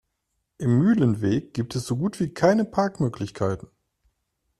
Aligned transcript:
Im 0.57 0.79
Mühlenweg 0.79 1.53
gibt 1.53 1.75
es 1.75 1.85
so 1.85 1.95
gut 1.95 2.19
wie 2.19 2.33
keine 2.33 2.65
Parkmöglichkeiten. 2.65 3.69